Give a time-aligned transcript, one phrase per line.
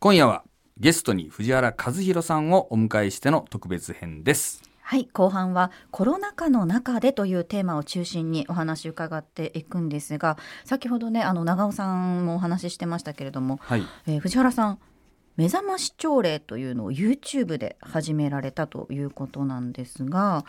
[0.00, 0.44] 今夜は
[0.78, 14.78] ゲストに藤原和弘さんをお迎えしての特別編ですはい後半はコロナ禍の中でというテーマを中心にお話伺っていくんですが先ほどねあの長尾さんもお話ししてましたけれども、はいえー藤原さん
[15.36, 20.44] 目覚まし朝礼というのを YouTube で始められたということなんですが、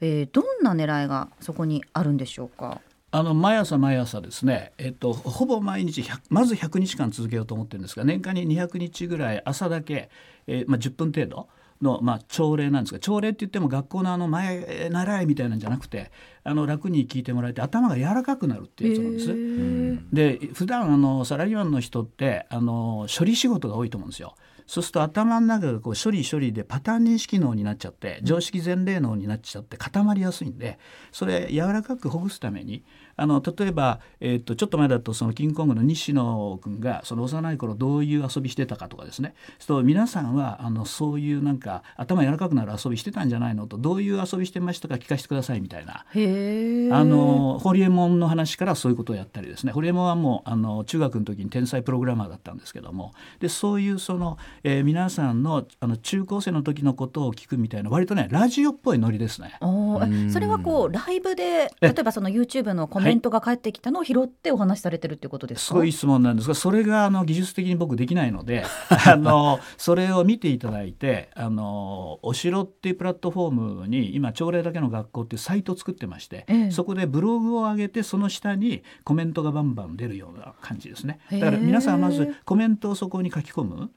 [0.00, 2.80] えーどんな狙いがそこにあるんでしょうか？
[3.14, 10.08] あの毎朝毎朝ですね、えっと、ほぼ毎日100まず100日間続けようと思ってるんですが年間に200日ぐらい朝だけ、
[10.46, 11.48] えーまあ、10分程度
[11.82, 16.10] の、まあ、朝礼なんですが朝礼って言っても学校のあの前習いみたいなんじゃなくて
[16.42, 20.46] あの楽に聞いてもらえて頭が柔らかくなるっていうやつなんです。
[20.48, 24.34] で普段あのサラリーマンの人ってあの処理仕事が多いと思うんですよ。
[24.72, 30.78] そうすると頭の中がこう処理処理でパターン認識脳になっちゃって常識前例脳になっちゃって固まりやすいんで
[31.10, 32.82] それ柔らかくほぐすために
[33.16, 39.34] あの例えば、えー、とちょっと前だとそのキングコングの西野君がその幼い頃どういう遊びしてたかとかですね。
[39.58, 46.04] そう皆さんはあのそういうなんか頭柔らかくなる遊びしてたんじゃないのとどういう遊びしてましたか聞かせてくださいみたいな。
[46.04, 49.72] あのホリエモンの話からそういうことをやったりですね。
[49.72, 53.12] ホリエモンはもうあの中学の時に天才プログラマーだったんですけども。
[53.40, 59.56] でそういうその、えー皆さんのあの中高生の時のことを聞くみたいな割とねラジオっぽいノリですね。
[59.60, 65.66] それはこうライブでえ例えばその YouTube のコメントが返ってきたのを拾ってお話しされてるっていうことですか？
[65.68, 68.64] すごい質問なんですがそれがあの技術的に僕できないので
[69.06, 73.50] あのそれを見ていただいてあのお城っていうプラットフォー
[73.82, 76.70] ムに今朝礼だけの学校っていうサイトを作ってまして、ええ。
[76.70, 81.18] そこでブログを上げてその下にコメントがバンバン出るような感じですね。
[81.30, 83.90] だから皆さんまずコメントをそこに書き込む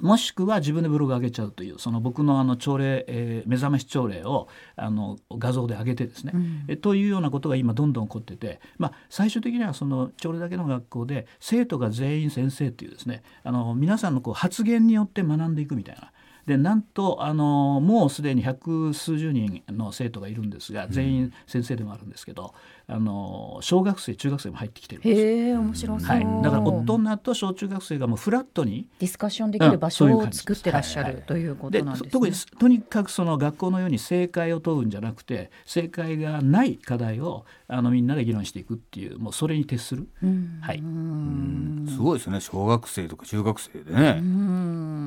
[0.00, 16.12] もしくは自分でブログ上げちゃうというその僕のあの朝礼、えー目覚まし朝礼をあの画像で上げてですね、うんえというようなことが今どんどん起こってて、まあ、最終的にはその朝礼だけの学校で生徒が全員先生というですねあの皆さんのこう発言によって学んでいくみたいな。
[16.46, 22.54] でなんとあのもうすでに百数十人の生徒がいるんですが全員先生でもあるんですけど、
[22.86, 25.20] あの小学生中学生も入ってきてるんです。
[25.20, 25.26] よ。
[25.26, 31.20] へえ面白そう、はい、だから大人と小中学生がもうフラットにディスカッションできる場所を作ってらっしゃはいはい。
[31.20, 32.10] るということでなんですね。
[32.10, 40.58] 特にとにかくその学校のように正解を問うんじゃなくて正解がない課題をあのみんなで議論していくっていうもうそれに徹する、うん。
[40.60, 40.78] はい。
[40.78, 41.86] うん。
[41.88, 42.40] すごいですね。
[42.40, 44.99] 小学生とか中学生でね、うん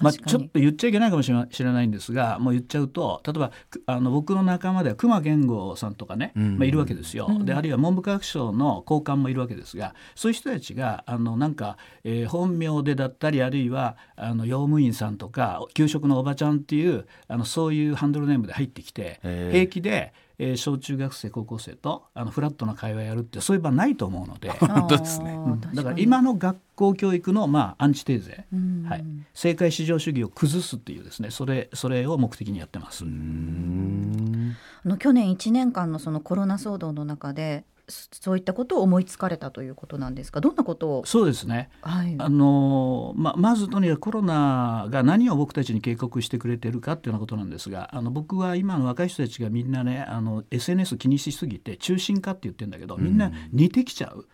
[0.00, 6.58] まあ、ちょっと言っちゃいけないかもしれな知らないんですがもう言っちゃうと例えばくあの僕の仲間では熊健吾さんとかね、うん。
[6.58, 24.48] まあ、いるわけですよ、であるいは文部科学省の高官もいるわけですがそういう人たちがあのなんか、えー本名でだったりあるいはあの用務員さんとか給食のおばちゃんっていうあのそういうハンドルネームで入ってきて平気で、えー小中学生高校生とあのフラットな会話やるってそういう場ないと思うので。
[24.58, 25.32] 本当ですね。
[25.32, 25.60] うん。
[25.60, 28.84] だから今の学校教育の、まあ、アンチテーゼ、うん。
[28.88, 33.04] はい、正解至上主義を崩すっていうですねそれそれを目的にやってます。
[33.04, 34.56] うん。
[34.82, 40.40] あの去年1年間のそのコロナ騒動の中でそそういったことを思いつかれたということなんですか？
[40.40, 41.70] どんなことを、そうですね。
[41.82, 54.26] はい、あのままずとにかくコロナが何を僕たちに警告してくれてるかっていうようなことなんですがあの僕は今の若い人たちがみんなねあの SNS 気にしすぎて中心化って言ってるんだけどみんな似てきちゃう。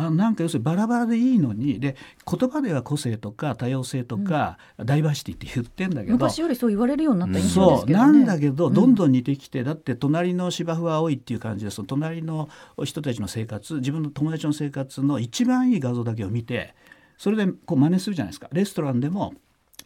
[0.00, 1.96] あなんか要するにバラバラでいいのにで
[2.30, 8.04] 言葉では個性とか多様性とか、ダイバーシティって言ってんだけど昔よりそう言われるようになった印象でそうすけどね。
[8.04, 8.90] なんだけどどん。
[8.90, 12.48] んどん似てきて、だって隣の芝生は青いっていう感じでその隣の
[12.84, 16.74] 人たちの生活自分の友達の生活の一番いい画像だけを見て
[17.18, 18.48] それでこう真似するじゃないですか。
[18.52, 19.34] レストランでも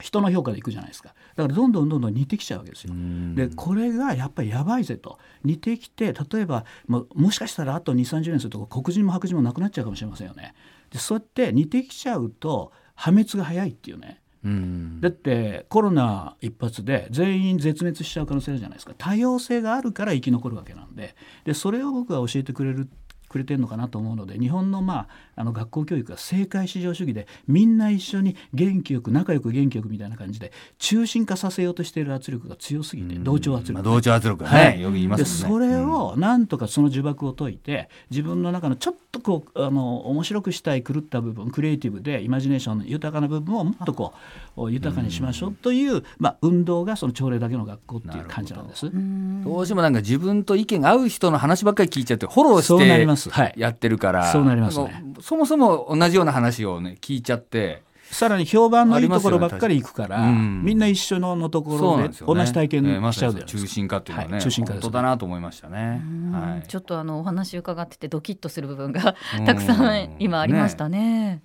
[0.01, 2.95] 人の評価でいくじゃないですかだからどんどんどんどん似てきちゃうわけですよ。
[3.35, 10.55] でこれがやっぱりやばいぜと似てきて例えばももしかしたらあと2 3 0年すると黒人も白人もなくなっちゃうかもしれませんよね。
[10.91, 14.21] でそうやって似てきちゃうと破滅が早いっていうね。
[14.45, 22.89] うんだってコロナ一発で全員絶滅しちゃう可能性あるじゃないですか多様性があるから生き残るわけなんででそれを僕が教えてくれる
[23.35, 35.49] くれてるのかなと思うので日本の,、まあ、あの学校教育が正解至上主義でみんな一緒に元気よく仲良く元気よくみたいな感じで中心化させようとしている圧力が強すぎて同調圧力、まあ、同調圧力がね、はいよく言いまですね。
[35.49, 44.13] それをなんとかその呪縛を解いて自分の中のちょっとこうあの面白くしたい狂った部分クリエイティブでイマジネーション豊かな部分をもっとこ
[44.57, 48.91] う豊かにしましょうという、まあ、運動がその朝礼だけの学校っていう感じなんです。
[48.91, 49.57] ど。
[49.59, 53.31] うしてもなんか自分と意見が合う人の話ばっかり聞いちゃってフォローそうなります。
[53.31, 53.49] はい。
[53.49, 54.81] してやってるから、そうなります
[55.21, 63.67] そもそも同じような話をね聞いちゃってさらに評判のいいところばっかり行くから、みんな一緒のところで同じ体験しちゃうじゃないですか。
[63.75, 66.03] 心化っていうのはね、はい中心化本当だなと思いましたね。
[66.33, 69.15] はいちょっとあのお話伺っててドキッとする部分が
[69.47, 71.43] たくさん今ありましたね。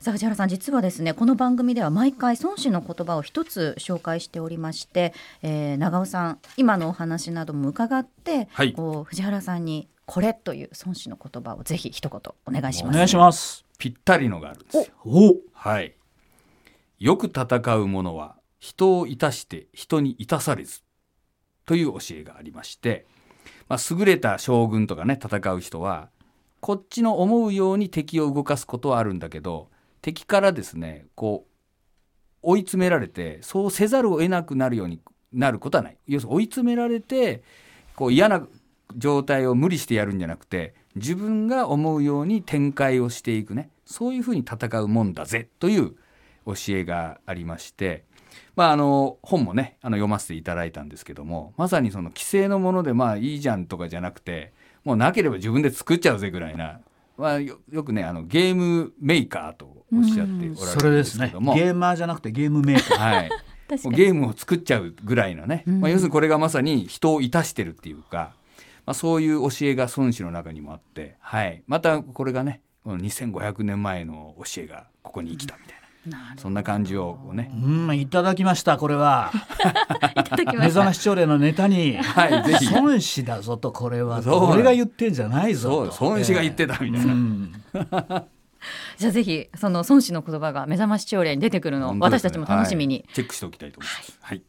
[0.00, 12.94] さあ藤原さん実はですねこの番組では毎回孫子の言葉を一つ紹介しておりまして、えー、長尾さん今のお話なども伺って、はいこう藤原さんにこれという孫子の言葉をぜひ一言お願いします。
[12.94, 13.63] お願いします。
[13.78, 14.84] ぴったりのがあるんですよ。
[15.04, 15.94] おはい。
[16.98, 20.80] よく戦う者は人をいたして人にいたされず
[21.66, 23.06] という教えがありまして、
[23.68, 26.08] まあ、優れた将軍とかね戦う人は
[26.60, 29.68] こっちの思うように敵を動かすことはあるんだけど
[30.00, 31.50] 敵からですねこう
[32.40, 35.00] 追い詰められてそうせざるを得なくなるように
[35.32, 37.42] なることはない要するに追い詰められて
[37.96, 38.46] こう嫌な
[38.96, 43.70] 状態を無理してやるんじゃなくて自分が思うように展開をしていくね。
[43.84, 45.48] そういうふうに戦うもんだぜ。
[45.58, 45.94] という
[46.46, 48.04] 教えがありまして、
[48.56, 54.52] まあ、あの本もねあの読ませていただいたんですけどもまさにその既成のものでまあいいじゃんとかじゃなくて
[54.84, 56.80] もうなければ自分で作っちゃうぜぐらいな、
[57.16, 61.54] まあ、よよくねあのゲームメーカーとおっしゃっておられるんそれでですけども。
[61.54, 62.98] ゲーマーじゃなくてゲームメーカー。
[62.98, 63.28] はい。
[63.28, 63.82] 確かに。
[63.84, 65.80] もうゲームを作っちゃうぐらいのね、うん。
[65.80, 68.34] まあ、要するにこれがまさに人をいたしてるっていうか、
[68.86, 75.78] まあ、そういう教えが孫子の中にもあって、はい、またこれがねこの2500年前の教えがここに生きたみたい
[76.10, 79.32] な、そんな感じをね、うんいただきましたこれは。
[80.58, 82.74] 目覚まし朝礼のネタにはいぜひ。
[82.74, 84.50] 孫子だぞとこれはそう。
[84.50, 87.52] 俺が言ってんじゃないそうぞと孫子が言ってたみたいな、うん
[88.98, 93.14] じゃあぜひその孫子の言葉が目覚まし朝礼に出てくるのを私たちも楽しみに、はい。
[93.14, 94.18] チェックしておきたいと思います。
[94.20, 94.42] はい。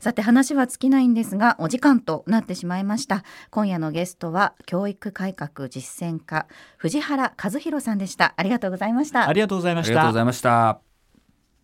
[0.00, 3.22] さて話は尽きないんですがお時間となってしまいました。
[3.50, 6.46] 今夜のゲストは教育改革実践家
[6.78, 8.32] 藤原和弘さんでした。
[8.36, 9.28] ありがとうございました。
[9.28, 9.92] ありがとうございました。
[9.92, 10.89] ありがとうございました。